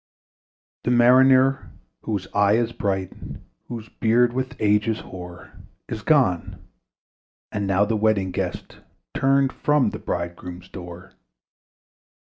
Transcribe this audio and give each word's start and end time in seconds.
The 0.83 0.89
Mariner, 0.89 1.73
whose 2.01 2.25
eye 2.33 2.53
is 2.53 2.71
bright, 2.71 3.13
Whose 3.67 3.87
beard 3.87 4.33
with 4.33 4.55
age 4.59 4.87
is 4.87 5.01
hoar, 5.01 5.51
Is 5.87 6.01
gone: 6.01 6.59
and 7.51 7.67
now 7.67 7.85
the 7.85 7.95
Wedding 7.95 8.31
Guest 8.31 8.79
Turned 9.13 9.53
from 9.53 9.91
the 9.91 9.99
bridegroom's 9.99 10.69
door. 10.69 11.13